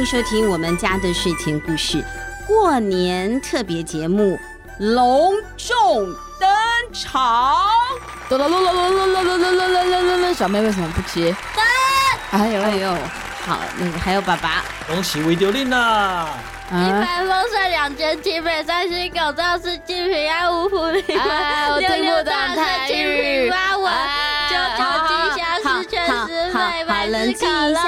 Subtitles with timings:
[0.00, 2.02] 迎收听我们家的睡前故事
[2.46, 4.40] 过年特别节目
[4.78, 6.06] 隆重
[6.40, 6.48] 登
[6.90, 7.68] 场！
[8.26, 10.32] 哒哒哒哒哒哒哒哒哒哒哒！
[10.32, 11.36] 小妹为什么不接？
[12.30, 12.94] 哎呦哎呦，
[13.44, 16.28] 好，那个还有爸爸，恭喜维丢令啦！
[16.70, 23.50] 一帆风顺，两全其美，三星狗肇事，金平安，五福临门，我听不懂台语。
[24.48, 25.19] 九九
[26.30, 27.80] 吉祥，十全十美，万事可乐。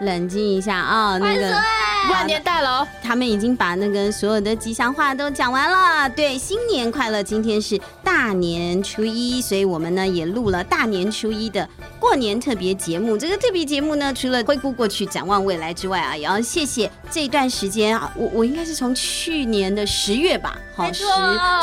[0.00, 1.16] 冷静一下啊！
[1.18, 1.50] 那个
[2.10, 6.08] 万年大楼，他们已经把那个所有的吉祥话都讲完了。
[6.10, 7.22] 对，新年快乐！
[7.22, 11.66] 今天是大年初一，所以我们呢也录了大年初一的
[12.00, 13.16] 过年特别节目。
[13.16, 21.04] 这个特别节目呢，除了回顾过去、展望未来之外啊，也要谢谢这一段时间啊，我我应该是从去年的十月吧，好十，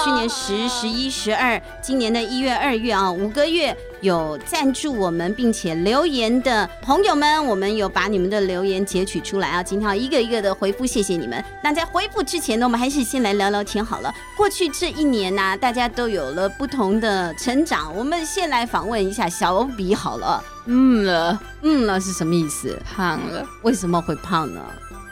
[0.04, 3.76] 去年十、十一、十二，今年的一月、二月啊，五个月。
[4.02, 11.44] 有赞助我们并且留言的朋友们，我们有把你们的留言截取出来啊，今天要一个一个的回复，谢谢你们。
[11.64, 14.12] 那在回复之前呢，我们还是先来聊聊天好了。
[14.36, 17.96] 过去这一年呢、啊，大家都有了不同的成长。
[17.96, 20.44] 我们先来访问一下小比好了。
[20.66, 22.76] 嗯了，嗯了是什么意思？
[22.84, 23.46] 胖了？
[23.62, 24.60] 为什么会胖呢？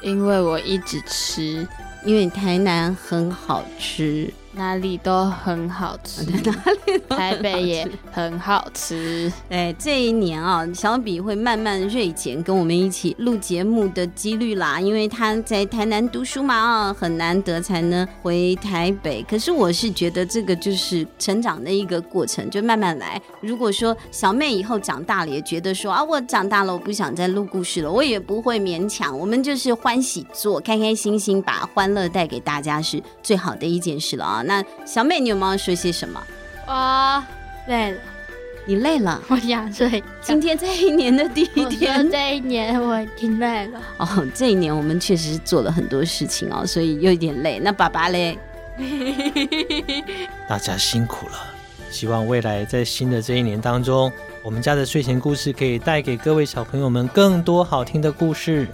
[0.02, 1.68] 因为我一直吃，
[2.04, 4.34] 因为台南很好吃。
[4.54, 6.52] 哪里都很好吃， 哪
[6.86, 9.32] 里台北也很好吃。
[9.50, 19.24] 哎，这一年啊，小比会慢慢锐减跟我们一起录节目的几率啦，因为他在台南读书嘛啊，很难得才能回台北。
[19.24, 23.22] 可是我是觉得这个就是成长的一个过程，就慢慢来。
[23.42, 29.18] 如果说小妹以后长大了，也觉得说啊，我长大了，我不想再录故事了，我也不会勉强。
[29.18, 34.39] 我们就是欢喜做，开开心心把欢乐带给大家是最好的一件事了啊。
[34.44, 36.22] 那小美，你有没有说些什么？
[36.68, 37.24] 我
[37.68, 37.98] 累了，
[38.66, 40.04] 你累了，我想睡。
[40.22, 43.82] 今天这一年的第一天，这一年我挺累了。
[43.98, 47.60] 哦，这一年我们确实做了很多事情哦，所以有一点累。
[47.60, 48.38] 那爸爸嘞？
[50.48, 51.34] 大家辛苦了。
[51.92, 54.12] 希望未来在新的这一年当中，
[54.44, 58.68] 我们家的睡前故事可以带给各位小朋友们更多好听的故事。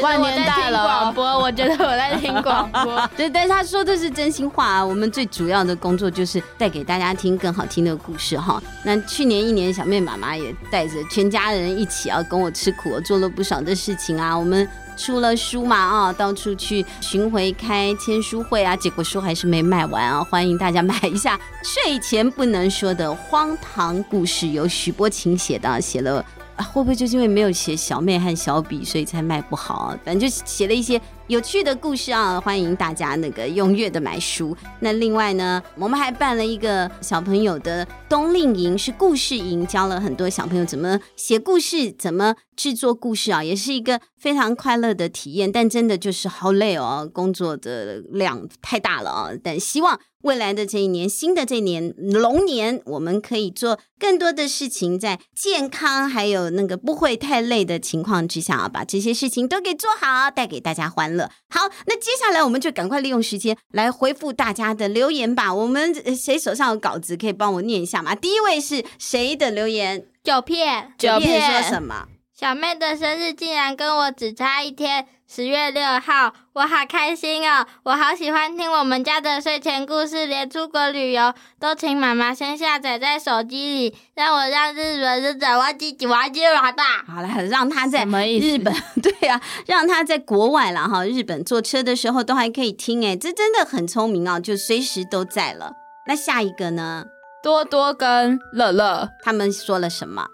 [0.00, 3.08] 万年大楼广播，我觉得我在听广播。
[3.16, 4.84] 对，但是他说的是真心话啊。
[4.84, 8.62] 我们最主要的工作就是带给大家听更好听的故事哈。
[8.84, 14.36] 那去年一年，小妹妈妈也带着全家人一起啊，跟我吃苦，做了不少的事情啊。
[14.38, 14.66] 我们
[14.96, 20.22] 出了书嘛啊，到处去巡回开签书会啊，结果书还是没卖完啊。
[20.22, 26.24] 欢迎大家买一下《睡前不能说的荒唐故事》，由许波琴写的，写了。
[26.62, 29.98] 会不会就是因为没有写小妹和小比，所以才卖不好啊？
[30.04, 34.56] 反正就写了一些有趣的故事啊，欢迎大家那个踊跃的买书。
[34.80, 45.50] 那另外呢，我们还办了一个小朋友的冬令营，是故事营，教了很多小朋友怎么写故事，怎么制作故事啊，也是一个非常快乐的体验。
[45.50, 49.30] 但真的就是好累哦，工作的量太大了啊。
[49.42, 49.98] 但希望。
[50.22, 61.30] 未来的这一年，新的这一年龙年，我们可以做更多的事情，在健康还有那个不会太累的情况之下啊，把这些事情都给做好，带给大家欢乐。
[61.48, 65.52] 好，那接下来我们就赶快利用时间来回复大家的留言吧。
[65.52, 68.14] 我们谁手上有稿子，可以帮我念一下吗？
[68.14, 70.06] 第一位是谁的留言？
[70.22, 72.06] 九片，九片说什么？
[72.34, 75.06] 小妹的生日竟然跟我只差一天。
[75.28, 77.66] 十月六号，我好开心哦！
[77.84, 83.56] 我好喜欢听我们家的睡前故事，连出国旅游都请妈妈先下载在手机
[83.90, 87.04] 里，让我让日本日转弯机转弯机滑大。
[87.06, 95.72] 好了，让他在日本， 对呀、啊，让他在国外了哈，日本坐车的时候都还可以听，哎，这真的很聪明哦，就随时都在了。
[96.06, 97.04] 那下一个呢？
[97.42, 100.28] 多多跟乐乐他们说了什么？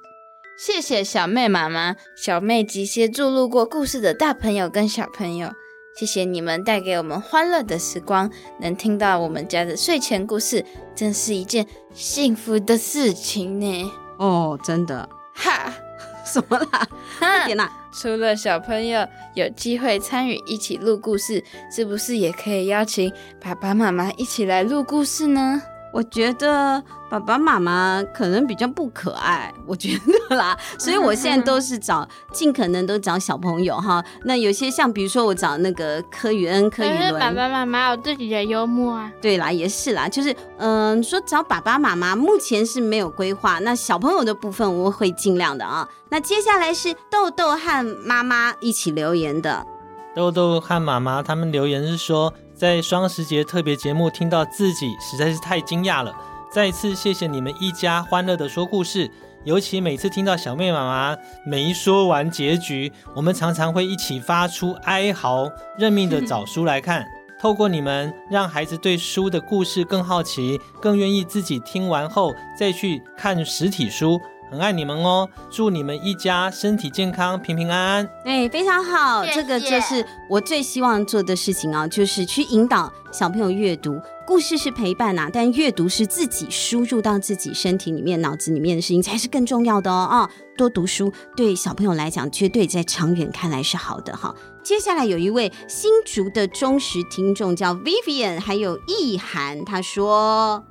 [0.59, 5.53] 谢谢小妹妈妈、小妹及协助录过故事的大朋友跟小朋友，
[5.97, 8.29] 谢谢你们带给我们欢乐的时光。
[8.59, 10.65] 能听到我们家的睡前故事，
[10.97, 11.65] 真是一件
[11.95, 13.89] 幸福的事情呢。
[14.19, 15.73] 哦，真的，哈，
[16.27, 16.89] 什么啦？
[17.21, 17.73] 快点啦！
[17.93, 25.63] 除了小朋友有机会参与一起录故事，是不是也可以邀请爸爸妈妈一起来录故事呢？
[25.91, 29.99] 我觉得爸爸妈妈可能比较不可爱，我觉
[30.29, 34.05] 得啦，所以我现在都是找尽可能都找小朋友哈。
[34.25, 39.11] 那有些像比如说我找那个柯宇恩、柯宇伦，爸爸妈妈有自己的幽默啊。
[39.21, 43.59] 对啦，也是啦，就是嗯、呃，说找爸爸妈妈，目前是没有规划。
[43.61, 45.89] 那小朋友的部分我会尽量的啊。
[46.11, 49.67] 那接下来是豆豆和妈妈一起留言的，
[50.15, 52.33] 豆豆和妈妈他们留言是说。
[52.59, 56.13] 在双十节特别节目听到自己实在是太惊讶了，
[56.51, 59.09] 再次谢谢你们一家欢乐的说故事，
[59.45, 61.17] 尤其每次听到小妹妈妈
[61.47, 67.07] 没说完结局，我们常常会一起发出哀嚎，认命的找书来看。
[67.41, 74.21] 透过你们，让孩子对书的故事更好奇，更愿意自己听完后再去看实体书。
[74.51, 78.11] 很爱你们哦，祝你们一家身体健康、平平安安。
[78.25, 79.43] 哎，非常好，谢谢。
[79.43, 84.01] 这个就是我最希望做的事情啊，就是去引导小朋友阅读。
[84.27, 90.07] 故事是陪伴呐、啊，但阅读是自己输入到自己身体里面、脑子里面的事情才是更重要的哦。
[90.11, 94.35] 啊，多读书对小朋友来讲，绝对在长远看来是好的哈。
[94.63, 100.63] 接下来有一位新竹的忠实听众叫 Vivian，还有意涵，他说：“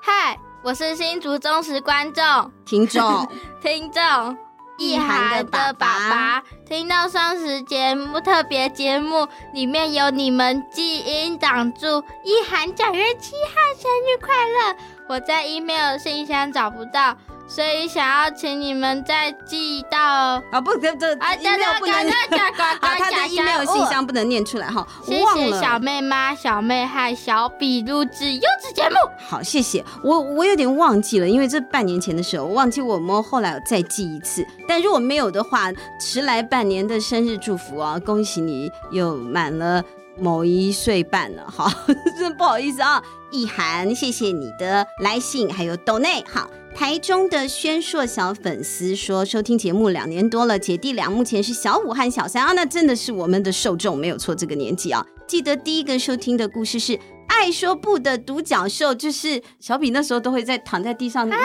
[0.00, 2.22] 嗨。”我是新竹忠实观众、
[2.64, 3.28] 听众、
[3.60, 4.36] 听众，
[4.78, 12.04] 意涵的爸爸，听到双十节目特别节目里面有你们基因挡住。
[12.22, 14.76] 意涵九月七号生日快乐，
[15.08, 17.16] 我在 email 信箱找不到。
[17.46, 21.94] 所以想要请你们再寄到啊不，这这 email 不能
[22.78, 24.86] 啊，他的 email 信箱不能念出来哈。
[25.04, 28.96] 谢谢小妹妈、小妹和小比录制优质节目。
[29.28, 34.46] 好，谢谢我我有点忘记了，因为这半年前的时候，我忘记我们后来有再寄一次。
[34.66, 39.84] 但如果没有的话，迟来半年的生日祝福啊，恭喜你又满了
[40.18, 41.70] 某一岁半了，好，
[42.18, 46.48] 真不好意思啊，意涵，谢谢你的来信，还有豆内，好。
[46.74, 55.06] 台中的轩硕小粉丝说，收听节目两年多了，姐弟俩目前是小五和小三啊，那真的是我们的受众，没有错，这个年纪啊。
[55.28, 56.96] 记得第一个收听的故事是
[57.28, 61.38] 《爱说不的独角兽》，就是小比那时候都会在躺在地上念。
[61.38, 61.42] 哦，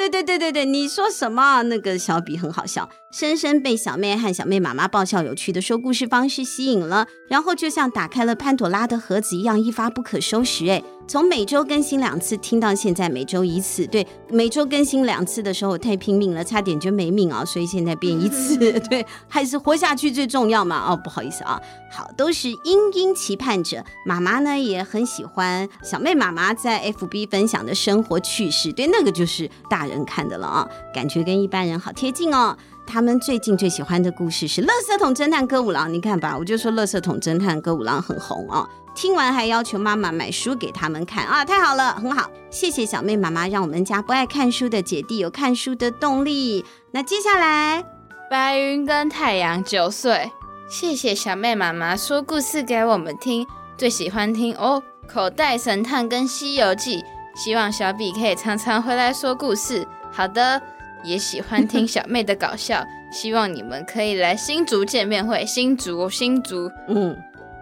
[0.00, 1.62] 对对对对对，你说什么？
[1.64, 10.66] 那个小比很好笑，深深被小妹和小妹妈妈爆笑有趣的说故事方式吸引了，然后就像打开了潘朵拉的盒子一样，一发不可收拾。
[10.68, 18.56] 哎，从每周更新两次听到现在每周一次，对，每周更新两次的时候太拼命了，差点就没命啊，所以现在变一次，
[18.88, 20.90] 对，还是活下去最重要嘛。
[20.90, 21.60] 哦，不好意思啊，
[21.92, 23.84] 好，都是殷殷期盼着。
[24.06, 29.50] 妈妈呢也很喜欢小妹妈妈在 FB 分享的生活趣事，对，那个就是。
[29.68, 32.56] 大人看的了啊，感觉跟一般人好贴近哦。
[32.86, 38.68] 他们最近最喜欢的故事是《垃圾桶侦探歌舞郎》，你看吧，我就说《垃圾桶侦探歌舞郎》很红哦。
[38.92, 46.64] 听完还要求妈妈买书给他们看啊，太好了，很好，谢谢小妹妈妈，让我们家不爱看书的姐弟有看书的动力。
[46.90, 47.84] 那接下来，
[48.28, 50.32] 白云跟太阳九岁，
[50.68, 53.46] 谢谢小妹妈妈说故事给我们听，
[53.76, 56.98] 最喜欢听哦，《口袋神探》跟《西游记》。
[57.34, 59.86] 希望小比可以常常回来说故事。
[60.10, 60.60] 好的，
[61.02, 62.84] 也喜欢听小妹的搞笑。
[63.10, 65.44] 希望你们可以来新竹见面会。
[65.44, 67.16] 新竹，新竹，嗯，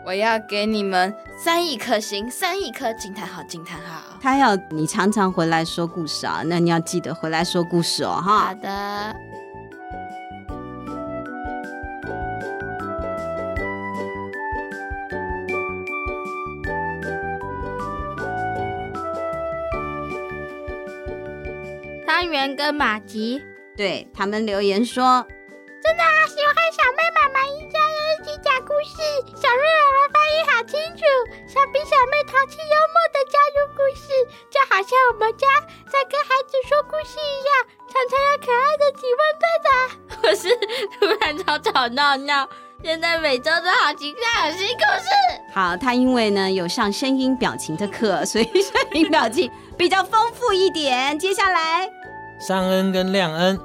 [0.05, 4.03] 我要给你们三亿颗星，三亿颗惊叹号，惊叹号。
[4.21, 8.39] 他要你常常回来说故事啊，那你要记得回来说故事哦，哈。
[8.47, 9.17] 好的。
[22.19, 23.41] 汤圆跟马吉
[23.77, 25.25] 对他们留言说
[25.81, 28.99] ：“真的啊，喜欢小妹妈妈一家人一起讲故事，
[29.37, 31.05] 小妹妈妈发音好清楚，
[31.47, 34.11] 小比小妹淘气幽默的加入故事，
[34.51, 35.47] 就好像我们家
[35.87, 37.55] 在跟孩子说故事一样，
[37.87, 39.71] 常常有可爱的提问对的。
[40.27, 40.51] 我是
[40.99, 42.49] 突然吵吵闹闹，
[42.83, 45.09] 现在每周都好期待有新故事。
[45.55, 51.17] 好，他因为呢有上声音表情的课，所以声音表情比较丰富一点。
[51.17, 51.89] 接下来。”
[52.39, 53.59] 尚恩跟亮恩，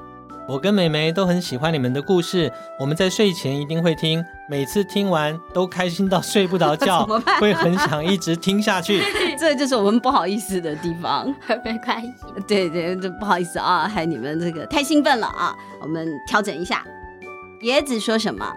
[0.47, 7.05] 我跟美眉都很喜欢你们的故事，我们在睡前一定会听，每次听完都开心到睡不着觉，
[7.39, 9.03] 会很想一直听下去。
[9.39, 11.27] 这就是我们不好意思的地方，
[11.63, 12.13] 没关系。
[12.47, 16.83] 对对，这不好意思啊，害你们这个太兴奋了啊，我们调整一下。
[17.61, 18.51] 椰子说什么？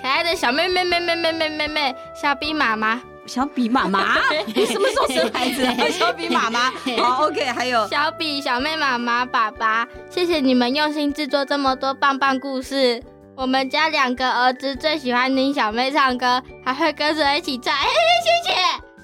[0.00, 3.00] 可爱的小妹妹妹妹妹妹妹妹，小兵妈妈。
[3.26, 4.18] 小比妈妈，
[4.54, 5.64] 你什么时候生孩子？
[5.92, 13.02] 小比妈妈，好，OK，还有小比小妹妈妈爸爸，谢谢你们用心制作这么多棒棒故事。
[13.34, 17.74] 我们家两个儿子最喜欢听小妹唱歌，还会跟着一起唱。
[17.74, 17.86] 哎，
[18.44, 18.61] 谢谢。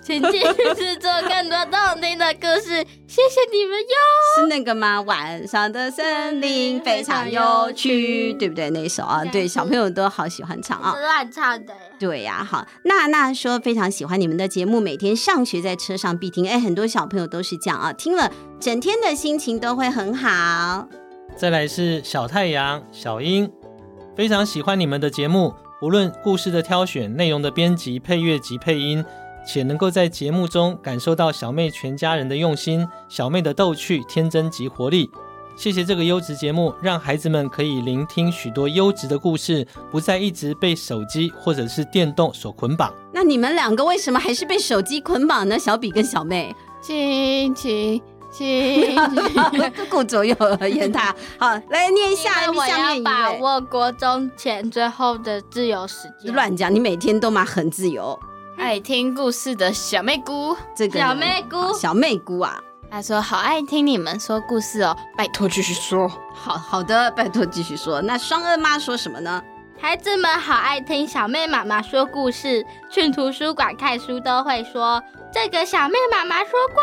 [0.08, 4.40] 请继续制作更多动听的故事，谢谢你们哟。
[4.40, 5.02] 是那个吗？
[5.02, 8.70] 晚上的森林非常有趣，对不对？
[8.70, 10.94] 那一首啊，对，小朋友都好喜欢唱啊。
[10.96, 11.74] 是乱唱的。
[12.00, 12.66] 对呀，好。
[12.84, 16.48] 娜娜说非常喜欢你们的节目，每天上学在车上必听。
[16.48, 20.88] 哎，很多小朋友都是这样啊，听了整天的心情都会很好。
[21.36, 23.52] 再来是小太阳小英，
[24.16, 29.04] 非常喜欢你们的节目，无论故事的挑选、内容的编辑、配乐及配音。
[29.48, 35.10] 且能够在节目中感受到小妹全家人的用心，小妹的逗趣、天真及活力。
[35.56, 42.92] 谢谢这个优质节目，让孩子们可以聆听许多优质的故事，不再一直被手机或者是电动所捆绑。
[43.10, 45.58] 那你们两个为什么还是被手机捆绑呢？
[45.58, 48.00] 小比跟小妹，亲亲
[48.30, 48.94] 亲，
[49.88, 51.12] 顾左右而言他。
[51.38, 52.48] 好，来念一下。
[52.52, 56.34] 我要把握国中前最后的自由时间。
[56.34, 58.16] 乱讲，你每天都嘛很自由。
[58.58, 62.60] 爱听故事的小妹姑，这个小妹姑，小妹姑啊。
[62.90, 66.08] 她说：“好爱听你们说故事哦，拜托继续说。
[66.34, 68.02] 好好的，拜托继续说。
[68.02, 69.40] 那双二妈说什么呢？
[69.80, 75.00] 孩子们好爱听小妹妈妈说故事，去图书馆看书都会说
[75.32, 76.82] 这个小妹妈妈说过，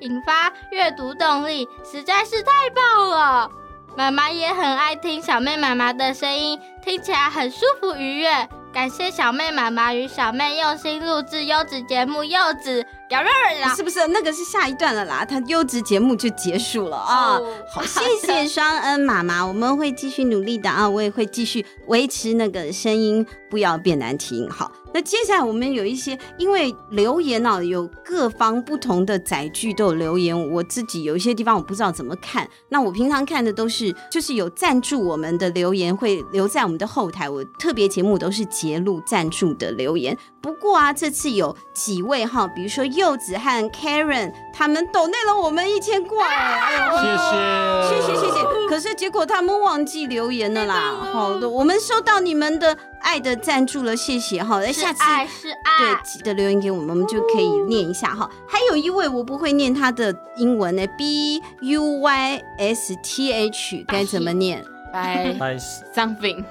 [0.00, 3.50] 引发阅读动力，实在是太棒了。
[3.96, 8.48] 妈妈也很爱听小妹妈妈的声音，听起来很舒服愉悦。
[8.72, 13.28] 感谢小妹妈妈与小妹用心录制优质节目，柚子。”表热
[13.66, 15.24] 了，是不是那个是下一段了啦？
[15.24, 17.38] 他优质节目就结束了啊！
[17.38, 20.86] 哦、好，谢谢双恩妈妈，我们会继续努力的啊！
[20.86, 24.48] 我也会继续维持那个声音，不要变难听。
[24.50, 32.46] 好，那接下来我们有一些，因为留言呢、啊，有各方不同的载具都有留言，我自己有一些地方我不知道怎么看。
[32.68, 40.16] 那我平常看的都是，就是有赞助我们的留言会留在我们的后台，我特别节目都是截录赞助的留言。
[40.40, 48.68] 不过啊，这次有几位哈，比如说柚子和 Karen，他们抖内了我们一千块， 哎呦，谢谢，谢谢谢谢。
[48.68, 50.94] 可是结果他们忘记留言了啦。
[51.12, 54.60] 好的，我们收到你们的爱的赞助了，谢谢哈。
[54.60, 58.30] 那下次爱是爱，对，记得留言给我们，我们就可以念一下哈。
[58.46, 65.58] 还有一位我不会念他的英文呢，B U Y S T H 该怎么念？By
[65.94, 66.44] something。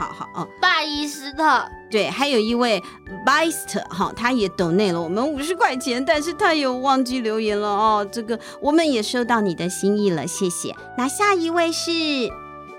[0.00, 2.82] 好好哦，巴伊斯特，对，还有一位
[3.26, 8.08] Bist 哈，他也 donate 了我们五十块钱，但是他也忘记留言了哦。
[8.10, 10.74] 这个我们也收到你的心意了，谢谢。
[10.96, 11.90] 那下一位是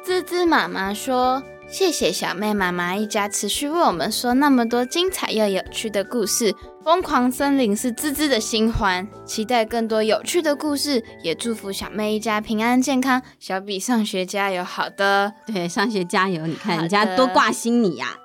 [0.03, 1.43] 滋滋妈妈说。
[1.71, 6.53] 谢谢小妹妈妈一家持续为我们说那么多精彩又有趣的故事。
[6.83, 13.21] 疯狂森林是滋滋的新欢，期待更多有趣的故事，也祝福小妹一家平安健康。
[13.39, 16.45] 小比上学加油，好的，对，上学加油。
[16.45, 18.19] 你看人家多挂心你呀、啊。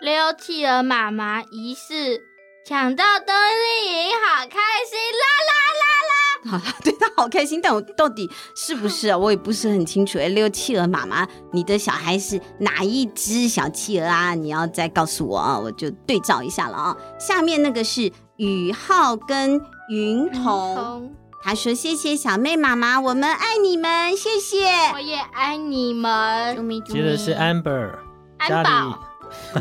[0.00, 2.20] 溜企鹅妈妈仪式
[2.68, 4.50] 抢到冬令营，好开
[4.84, 6.05] 心啦啦啦！
[6.46, 9.18] 好，对他好开心，但我到底是不是啊？
[9.18, 10.18] 我也不是很清楚。
[10.18, 14.34] 哎，六企鹅妈妈，你的小孩是哪一只小企鹅啊？
[14.34, 16.96] 你要再告诉我啊，我就对照一下了啊。
[17.18, 21.12] 下面那个是宇浩跟云彤，
[21.42, 26.84] 他说：“谢谢小妹妈妈，我们爱你们，谢谢。”我也爱你们。
[26.86, 27.92] 接着是 Amber，
[28.38, 28.98] 安宝，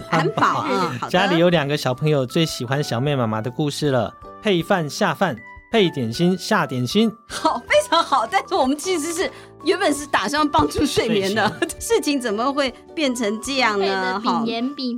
[0.10, 5.38] 安宝 啊，家里有两个小朋友最喜欢小妹妈妈的故事了，配饭下饭。
[5.76, 8.26] 配点心下点心，好，非常好。
[8.26, 9.30] 但是我们其实是
[9.66, 14.22] 原本是打算帮助睡眠的 事情，怎么会变成这样呢？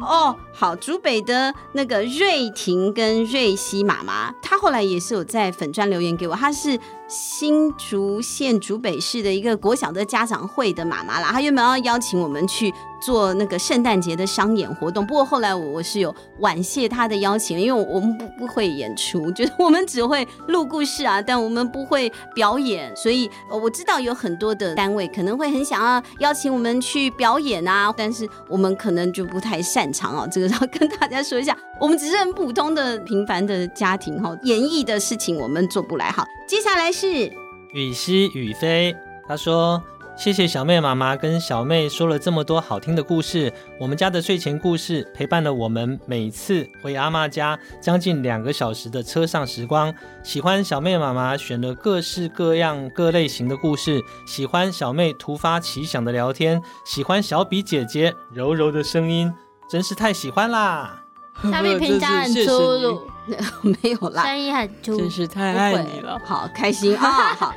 [0.01, 6.79] 哦，好，竹北的那个瑞婷跟瑞希妈妈，她后来也是有在粉砖留言给我，她是。
[7.09, 12.69] 新竹县竹北市的一个国小的家长会的妈妈啦，她原本要邀请我们去
[13.01, 36.91] 做那个圣诞节的商演活动，不过后来我我是有婉谢她的邀请，因为我们不不会演出，就是我们只会录故事啊，但我们不会表演，所以我知道有很多的单位可能会很想要邀请我们去表演啊，但是我们可能就不太擅长哦，这个要跟大家说一下，我们只是很普通的平凡的家庭哈，演艺的事情我们做不来哈，接下来。
[36.97, 37.31] 是
[37.73, 38.95] 雨熙雨飞，
[39.27, 39.79] 他说
[40.17, 49.93] ：“谢谢小妹妈妈跟小妹说了这么多好听的故事，我们家的睡前故事陪伴了我们每次回阿妈家将近两个小时的车上时光。
[50.23, 59.31] 喜欢小妹妈妈选了各式各样各类型的故事，喜欢小妹突发奇想的聊天，喜欢小比姐姐柔柔的声音，
[59.69, 61.03] 真是太喜欢啦！
[61.43, 63.01] 小比平常很粗鲁。
[63.61, 67.35] ”没有啦，声音很粗，真是太爱你了，好开心啊！
[67.35, 67.53] 好，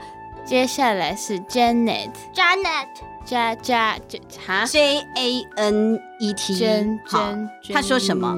[0.50, 2.88] 接下来是 Janet，Janet，
[3.25, 3.97] 加加
[4.45, 7.33] 哈，J A N E T，好，
[7.73, 8.37] 他说什么？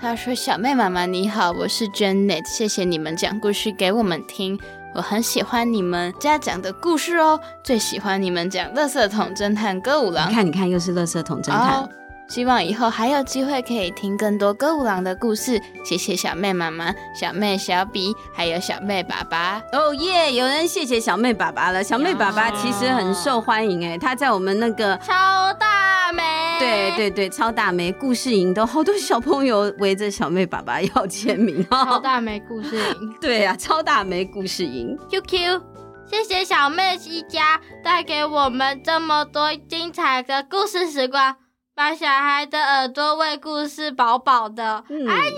[0.00, 4.58] 他说：“小妹妈妈你好，我是 Janet，谢谢你们讲故事给我们听，
[4.94, 11.80] 我很喜欢你们家讲的故事哦，最喜欢你们讲垃圾桶侦探歌舞郎，你看你看，又是垃圾桶侦探。
[11.80, 11.90] Oh,
[12.28, 15.60] 希望以后还有机会可以听更多歌舞郎的故事。
[15.84, 19.60] 谢谢小妹妈妈、小妹小比，还有小妹爸爸。
[19.72, 20.32] 哦耶！
[20.32, 21.84] 有人谢谢小妹爸爸了。
[21.84, 26.22] 小妹爸爸其实很受欢迎哎，他在我们那个超大梅，
[26.58, 31.62] 对对对，超大梅故事营都好多小朋友围着小妹爸爸要签名。
[31.68, 34.96] 超大梅故事营， 对啊，超大梅故事营。
[35.10, 35.60] QQ，
[36.06, 41.36] 谢谢小妹一家带给我们这么多精彩的故事时光。
[41.82, 45.34] 把小孩的耳朵喂故事饱饱的，嗯、爱你们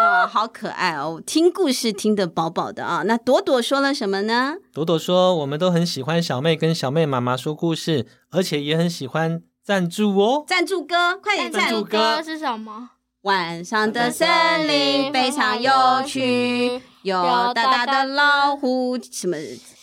[0.00, 0.02] 哟！
[0.02, 3.04] 啊，好可爱哦，听故事听得饱饱的啊。
[3.06, 4.56] 那朵朵说了什么呢？
[4.74, 10.42] 朵朵说，我们都很喜欢小妹跟小妹妈妈说故事，而且也很喜欢赞助哦。
[10.44, 12.90] 赞助歌，快点赞助歌是什么？
[13.22, 15.70] 晚上的森林非常有
[16.04, 17.22] 趣，有
[17.54, 19.36] 大大的老虎，什么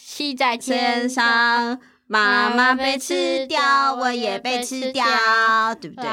[0.05, 1.79] 骑在天上。
[2.07, 5.05] 妈妈被吃掉，我也被吃掉，
[5.79, 6.05] 对不对？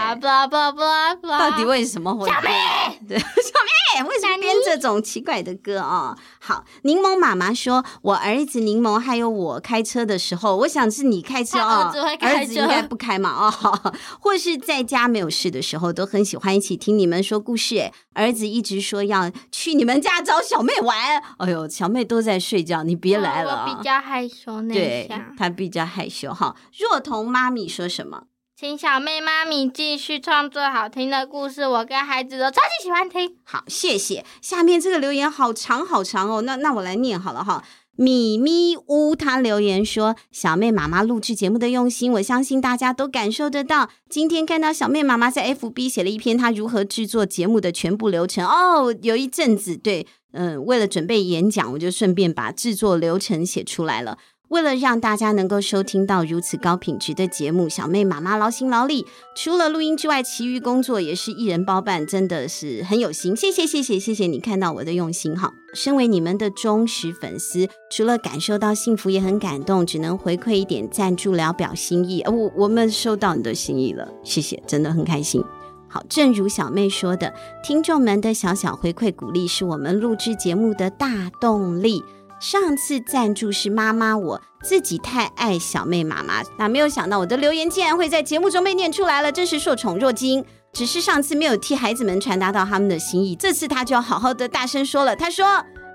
[1.39, 2.29] 到底为什么会？
[2.29, 2.51] 小妹，
[3.09, 6.17] 对，小妹，为什么编这种奇怪的歌啊？
[6.41, 17.93] 好，柠檬妈妈说，我儿子柠檬还有我开车的时候，我想是你开车哦，儿子应该不开嘛哦， 或是在家没有事的时候，都很喜欢一起听你们说故事。
[18.15, 20.97] 儿子一直说要去你们家找小妹玩，
[21.39, 23.65] 哎呦，小妹都在睡觉，你别来了。
[23.67, 25.09] 我比较害羞，对，
[25.39, 25.84] 他比较。
[25.85, 28.25] 害羞哈，若彤妈咪说什么？
[28.57, 33.37] 请小妹妈咪继续创作好听的故事，我跟孩子都超级喜欢听。
[33.43, 34.25] 好，谢谢。
[34.41, 37.65] 下面这个留言好长好长哦，那那我来念好了哈。
[37.97, 43.89] 咪咪乌他留言说：“小妹妈妈录制节目的用心，我相信大家都感受得到。
[44.09, 63.35] 今天看到小妹妈妈在 FB 写了一篇她如何制作节目的全部流程哦，有一阵子对，嗯，为了准备演讲，我就顺便把制作流程写出来了。”为了让大家能够收听到如此高品质的节目，小妹妈妈劳心劳力，除了录音之外，其余工作也是一人包办，真的是很有心。
[63.35, 65.53] 谢谢谢谢谢谢你看到我的用心哈！
[65.73, 72.23] 身为你们的忠实粉丝，除了感受到幸福，也很感动，只能回馈一点赞助，聊表心意。
[72.27, 75.43] 我我们收到你的心意了，谢谢，真的很开心。
[75.89, 77.33] 好，正如小妹说的，
[77.65, 82.05] 听众们的小小回馈鼓励，是我们录制节目的大动力。
[82.45, 90.45] 上次赞助是妈妈，我自己太爱小妹妈妈，那没有想到我的留言竟然会在节目中被念出来了，真是受宠若惊。
[90.71, 95.17] 只是上次没有替孩子们传达到他们的心意，这次他就要好好的大声说了。
[95.17, 95.47] 他说：“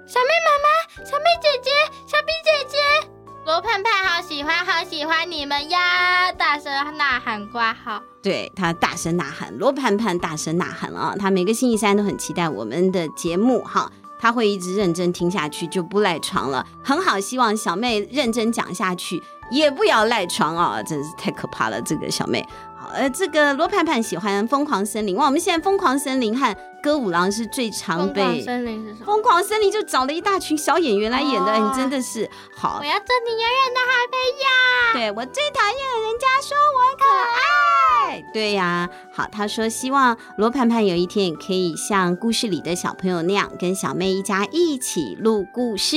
[0.10, 1.69] 小妹妈妈、小妹姐姐、
[2.08, 2.78] 小 B 姐姐，
[3.45, 11.15] 罗盼盼好喜欢，好喜欢你们呀！”大声呐喊挂号，对他大声呐喊，罗盼盼大声呐喊了啊！
[11.19, 13.91] 他每个星期三都很期待我们的节目哈。
[14.19, 17.17] 他会一直认真听下去，就不赖床了，很好。
[17.19, 20.84] 希望小妹认真讲下去，也不要赖床啊！
[20.84, 22.45] 真是太可怕了，这个小妹。
[22.77, 26.45] 好，呃，这个罗盼盼喜欢《疯狂森林》哇，我们现在《疯狂森林》和
[26.82, 28.22] 《歌舞郎》是最常被。
[28.22, 29.06] 疯狂森林是什么？
[29.06, 32.78] 疯狂森林就找了一大群小演员来演的，哦、你真的是好。
[32.80, 34.46] 我要做你永远的好朋友。
[34.94, 38.24] 对，我最讨厌人家说我可爱。
[38.34, 45.96] 对呀，好，他说希望罗盘盘有一天也可以像故事里的小朋友那样，跟小妹一家一起录故事。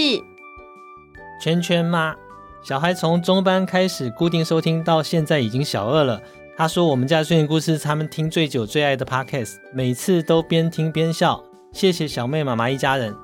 [1.41, 2.15] 圈圈妈，
[2.63, 6.21] 小孩从中班开始固定收听，到现在已经小二了。
[6.57, 11.43] 他说我们家睡前故事是他们听最久、最爱的 Podcast，每次都边听边笑。
[11.73, 13.17] 谢谢小妹妈妈一家人。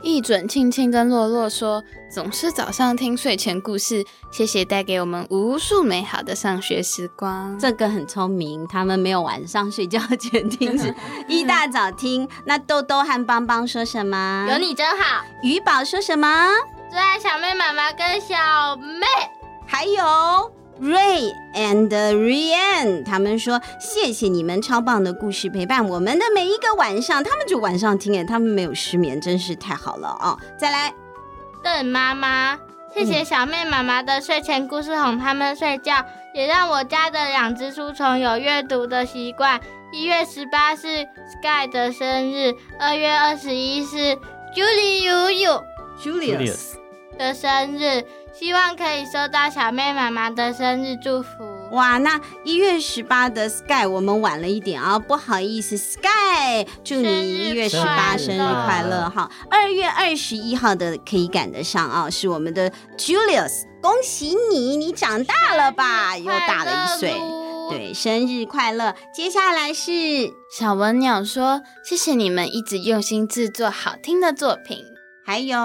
[0.00, 7.58] 一准庆庆跟洛洛说，总是早上听睡前故事，谢谢带给我们无数美好的上学时光。
[7.58, 10.94] 这个很聪明，他们没有晚上睡觉前听，是
[11.26, 12.28] 一大早听。
[12.44, 14.46] 那豆豆和邦邦说什么？
[14.50, 15.24] 有你真好。
[15.42, 16.48] 鱼宝说什么？
[16.90, 19.06] 最爱小妹妈妈跟小妹，
[19.66, 20.52] 还有。
[20.80, 30.38] Ray and Rianne，他们说谢谢你们超棒的故事陪伴我们的每一个晚上，他们就晚上听诶，他们没有失眠，真是太好了啊、哦！
[30.56, 30.94] 再来，
[31.64, 32.58] 邓妈妈，
[32.94, 39.60] 谢谢小妹妈妈的睡前故事哄他们睡觉，也让我家的两只书虫有阅读的习惯。
[39.90, 44.16] 一月十八是 Sky 的生日，二月二十一是
[44.54, 45.02] Julie
[46.00, 46.74] Julius
[47.18, 48.04] 的生日。
[48.32, 51.28] 希望可以收到小妹妈妈的生日祝福。
[51.72, 59.30] 哇，那一月十八的 Sky，我们晚了一点啊，不好意思，Sky，祝你一月十八生日快乐哈。
[59.50, 67.12] 二月二十一号的可以赶得上啊，是我们的 Julius，恭喜你，你长大了吧，又大了一岁，
[67.68, 68.94] 对，生日快乐。
[69.12, 69.92] 接下来是
[70.50, 74.84] 小文鸟说，谢谢你们一直用心制作好听的作品，
[75.26, 75.58] 还有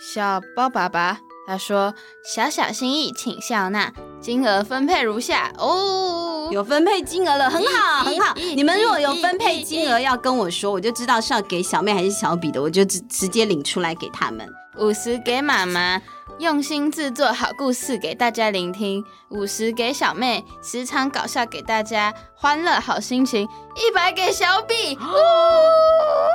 [0.00, 1.20] 小包爸爸。
[1.46, 1.94] 他说
[2.26, 8.34] ：“小小心意，请笑纳，金额分配如下哦，有分配金额了，很好，很好。
[8.34, 14.44] 你们如果有分配金额，要跟我说，我就知道是要给小妹还是小比的，我就直直接领出来给他们。
[14.78, 16.02] 五十给妈妈，
[16.40, 26.28] 用心制作好故事给大家聆听；五十给小妹，时常搞笑给大家欢乐好心情；一百给小比，哦，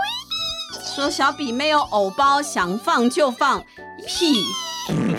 [0.96, 3.62] 说小比没有偶包，想放就放。”
[4.08, 4.34] 屁！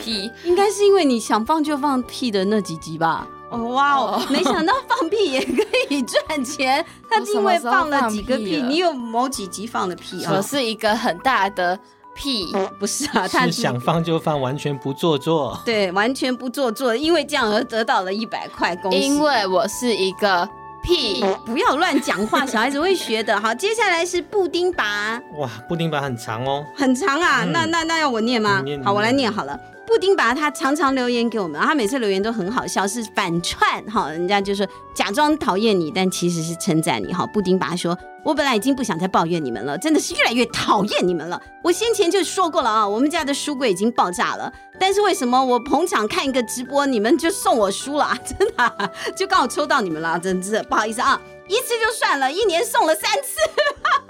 [0.03, 3.27] 屁， 应该是因为你想放就放屁的那几集吧？
[3.51, 6.85] 哦哇哦， 没想到放屁也可以赚钱。
[7.11, 10.33] 他因为放了几个屁，你有某几集放的屁啊？
[10.37, 11.79] 我是一个很大的
[12.15, 13.29] 屁，不是啊？
[13.29, 15.61] 他是想放就放，完全不做作。
[15.67, 18.75] 对，完全不做作，因为这样而得到了一百块。
[18.77, 19.01] 恭喜！
[19.01, 20.49] 因为我是一个。
[20.83, 21.25] 屁！
[21.47, 23.41] 不要乱讲话，小孩子会学的。
[23.41, 25.21] 好， 接下来是布丁拔。
[25.39, 27.45] 哇，布丁拔很长哦，很长啊。
[27.45, 28.61] 嗯、那那那要我念吗？
[28.65, 29.59] 念好，我来念好了。
[29.87, 37.27] 布丁把他常常留言给我们，他每次留言都很好笑，是反串哈，人家就说假装讨厌你，但其实是称赞你哈。
[37.27, 37.97] 布丁他说。
[38.25, 41.43] 我本来已经不想再抱怨你们了，真的是越来越讨厌你们了。
[41.61, 44.53] 我先前就说过了啊，我们家的书柜已经爆炸了。
[44.79, 48.19] 但是为什么我捧场看一个直播，你们就送我书了啊？
[48.25, 51.21] 真的，就刚好抽到你们了，真是不好意思啊。
[51.49, 53.37] 一次就算了，一年送了三次。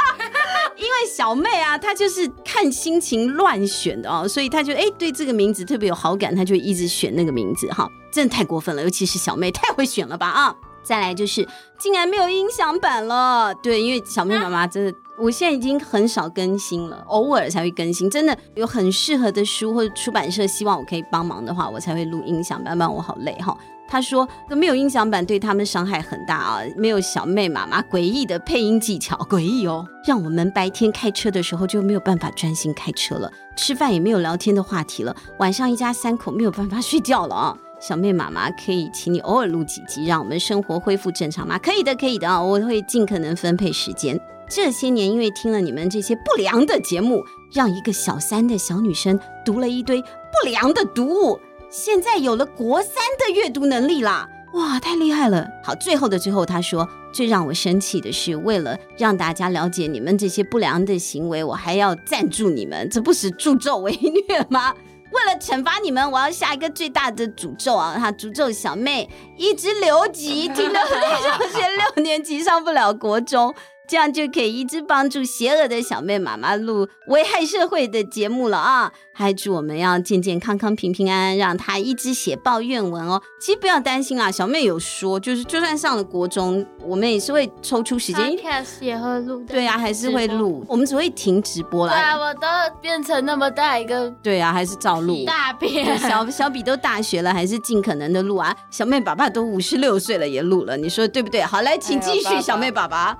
[0.77, 7.89] 因为小妹啊，她就是看心情乱选的哦，所以她就哎对这个名字特别有好感，她就一直选那个名字哈。
[8.11, 10.55] 真的太过分了，尤其是小妹太会选了吧啊！
[10.83, 13.55] 再来就是，竟然没有音响版了。
[13.63, 18.09] 对，因为小妹妈妈真的，我现在已经很少更新了，偶尔才会更新。
[18.11, 23.57] 真的有很适合的书或者出版社希望我可以帮忙的话，我才会录音响版，不然我好累哈。
[23.87, 37.55] 他说，没有音响版对他们伤害很大啊，没有小妹妈妈诡异的配音技巧，诡异哦，让我们白天开车的时候就没有办法专心开车了，吃饭也没有聊天的话题了，晚上一家三口没有办法睡觉了啊。
[37.79, 41.59] 小妹妈妈，可以请你偶尔录几集，让我们生活恢复正常吗？
[41.59, 44.19] 可以的，可以的啊，我会尽可能分配时间。
[44.55, 54.29] 这些年，因为听了你们这些不良的节目，让一个小三的小女生读了一堆不良的读物，现在有了国三的阅读能力啦！
[54.53, 55.49] 哇，太厉害了！
[55.65, 64.75] 好，最后的最后，他说最让我生气的是，为了让大家了解你们这些不良的行为，我还要赞助你们，这不是助纣为虐吗？
[65.13, 67.95] 为了惩罚你们，我要下一个最大的诅咒啊！
[67.97, 73.55] 他诅咒小妹一直留级，听到小学六年级上不了国中。
[73.93, 78.91] 这样就可以一直帮助邪恶的小妹妈妈录危害社会的节目了啊！
[79.13, 83.21] 还祝我们要健健康康、平平安安，让她一直写抱怨文哦。
[83.39, 89.45] 其实不要担心啦，小妹有说，就是就算上了国中，我们也是会抽出时间，Podcast 也会录。
[89.45, 91.93] 对啊，还是会录，我们只会停直播啦。
[91.93, 92.47] 对啊，我都
[92.81, 95.23] 变成那么大一个，对啊，还是照录。
[95.27, 98.57] 大变，小小比都大学了，还是尽可能的录啊。
[98.71, 101.43] 小妹爸爸都五十六岁了，也录了，你说对不对？
[101.43, 103.15] 好，来，请继续，哎、小妹爸爸。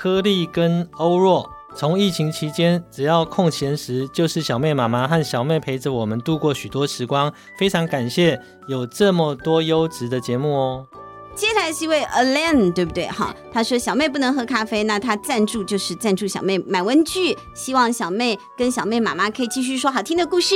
[0.00, 7.32] 颗粒跟欧若，从疫情期间，只要空闲时，就是小妹妈妈和小妹陪着我们度过许多时光。
[7.58, 10.86] 非常感谢有这么多优质的节目哦。
[11.34, 13.08] 接下来是一位 Alan，对不对？
[13.08, 20.54] 哈，他说小妹不能喝咖啡，那他赞助就是赞助小妹买文具，希望小妹跟小妹妈妈可以继续说好听的故事。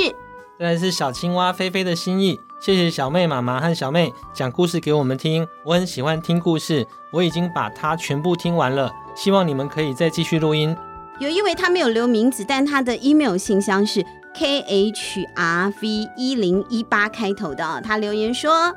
[0.57, 8.89] 再来是小青蛙菲菲的心意，谢谢小妹妈妈和小妹讲故事给我们听，我很喜欢听故事，我已经把它全部听完了。
[9.15, 10.75] 希望你们可以再继续录音。
[11.19, 14.03] 有一位他没有留名字，但他的 email 信箱是
[14.35, 17.81] khrv 一零一八开头的。
[17.81, 18.73] 他留言说：“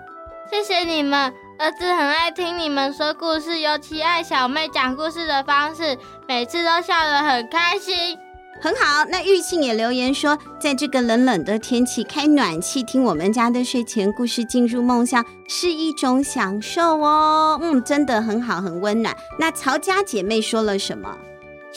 [0.51, 5.97] 谢谢你们，儿子很爱听你们说故事，尤其爱小妹讲故事的方式，
[6.29, 8.19] 每次都笑得很开心。”
[8.61, 17.59] 很好，那玉庆也留言说，在这个冷冷的天气，开暖气听我们家的睡前故事，进入梦乡是一种享受哦。
[17.63, 19.17] 嗯，真的很好，很温暖。
[19.39, 21.17] 那曹家姐妹说了什么？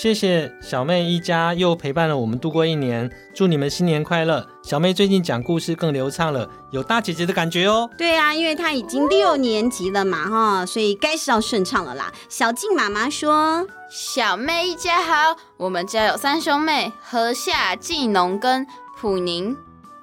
[0.01, 4.47] 谢谢小妹一家又陪伴了我们度过一年，祝你们新年快乐。
[4.63, 7.89] 小妹最近讲故事更流畅了，有大姐姐的感觉哦。
[7.97, 12.13] 对啊，因为她已经六年级了嘛，哈，所以该是要顺畅了啦。
[12.29, 18.65] 小静妈妈说：“小妹一家好，我们家有三兄妹，何夏、季农跟
[18.97, 19.57] 普宁。”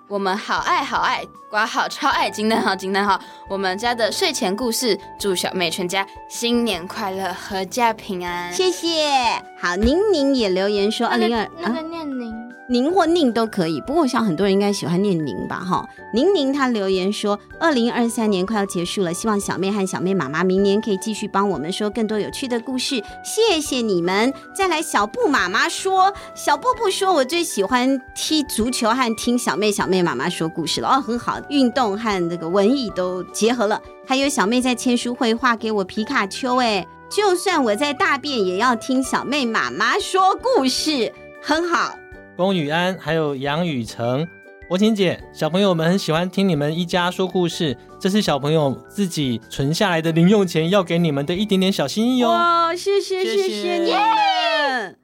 [0.09, 3.21] 我们好爱好爱，瓜号超爱金蛋号金蛋号。
[3.49, 8.53] 我们家的睡前故事，祝小妹全家新年快乐，阖家平安。
[8.53, 8.89] 谢谢。
[9.61, 12.46] 好，宁宁也留言说二零二，那个念宁。
[12.69, 15.89] 宁或宁都可以，不过我想很多人应该喜欢念宁吧，哈。
[16.13, 24.33] 宁宁他留言说，二零二三年快要结束了，希望小妹和小妹妈妈明年可以继续帮我们说更多有趣的故事，谢谢你们。
[24.55, 33.81] 再来，小布妈妈说，小布布说我最喜欢踢足球和听小妹小妹妈妈说故事了，哦，很好，运动和这个文艺都结合了。
[34.05, 41.97] 还有小妹在签书会画给我皮卡丘，哎，就算我在大便也要听小妹妈妈说故事，很好。
[42.37, 44.29] 龚宇安，还有杨雨成，
[44.69, 52.29] 柏琴姐，小朋友们很喜欢听你们一家说故事，这是小朋友自己存下来的零用钱，要给你们的一点点小心意哦。
[52.29, 54.99] 哇，谢谢谢谢你们！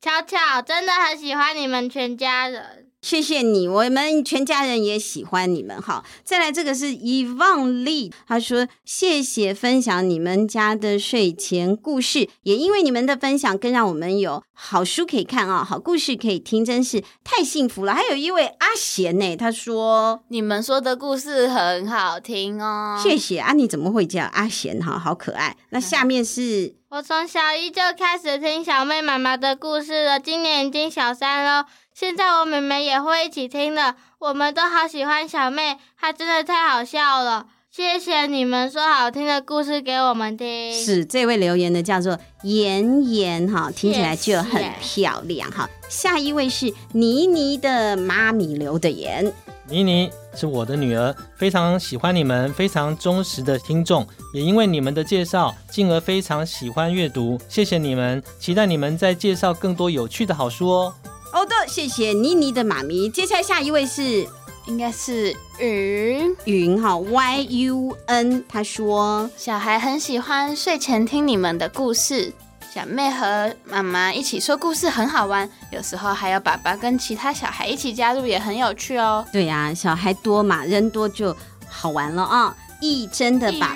[0.00, 2.87] 巧巧真的很喜欢你们全家人。
[3.00, 5.80] 谢谢你，我们全家人也喜欢你们。
[5.80, 17.94] 哈，再来这个是 Yvonne Lee，他说谢谢分享你们家的睡前故事，也因为你们的分享，更让我们有好书可以看啊，好故事可以听，真是太幸福了。
[17.94, 24.98] 还有一位阿贤呢，他说你们说的故事很好听哦，谢谢啊，你怎么会叫阿贤哈？
[24.98, 25.56] 好可爱。
[25.70, 31.66] 那下面是我从小一就开始听小妹妈妈的故事了，今年已经小三了。
[31.92, 37.48] 现在我妹妹也会一起听了，我们都好喜欢小妹，她真的太好笑了。
[37.70, 40.72] 谢谢你们说好听的故事给我们听。
[40.72, 45.68] 是这位留言的叫做妍妍哈，听起来就很漂亮哈。
[45.90, 49.30] 下一位是妮妮的妈咪留的言，
[49.68, 57.36] 妮妮是我的女儿，非常喜欢你们，非常忠实的听众，也因为你们的介绍，进而非常喜欢阅读。
[57.48, 60.94] 谢谢你们，期待你们再介绍更多有趣的好书哦。
[61.32, 63.08] 好的，谢谢妮妮的妈咪。
[63.08, 64.24] 接下来下一位是，
[64.66, 68.44] 应该是云云哈，Y U N。
[68.48, 72.32] 他说，小孩很喜欢睡前听你们的故事，
[72.78, 79.26] 小妹和妈妈一起说故事很好玩，有时候还有爸爸跟其他小孩一起加入，也很有趣哦。
[79.32, 81.36] 对呀、啊，小孩多嘛，人多就
[81.68, 82.56] 好玩了啊。
[82.80, 83.74] 易真的爸，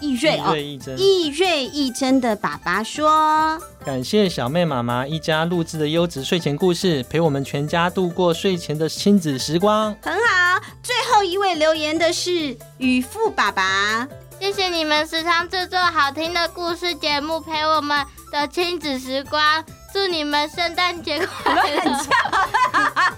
[0.00, 0.54] 易瑞哦，
[0.96, 14.06] 易瑞易真的爸爸说：“感谢小妹妈妈一家录制的优质睡前故事，陪我们全家度过睡前的亲子时光。”很好，最后一位留言的是雨父爸爸，
[14.40, 19.64] 谢谢你们时常制作好听的故事节目，陪我们的亲子时光。
[19.94, 22.06] 祝你们圣诞节快乐！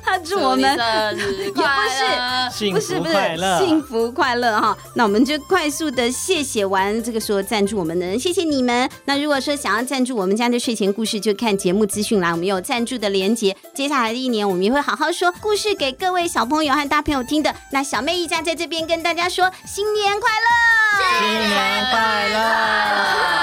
[0.04, 3.14] 他 祝我们生日快乐，不是不是不是
[3.64, 4.76] 幸福快乐哈。
[4.92, 8.90] 那我们就快速的谢谢完这个说赞助我们的人，谢谢你们。
[9.06, 13.56] 那如果说想要赞助我们家的睡前故事，就看节目资讯栏，我们有赞助的连接。
[13.74, 17.54] 接下来的一年，我们也会好好说故事给各位小朋友和大朋友听的。
[17.72, 20.46] 那小妹一家在这边跟大家说新年快乐，
[21.20, 22.36] 新年快乐！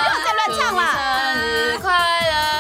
[0.06, 0.84] 不要再乱唱了，
[1.34, 2.53] 生日快乐。